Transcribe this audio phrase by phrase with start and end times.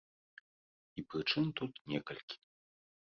[1.01, 2.35] І прычын тут некалькі.